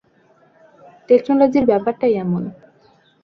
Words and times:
টেকনোলজির 1.09 1.65
ব্যাপারটাই 1.65 2.13
এমন। 2.15 2.43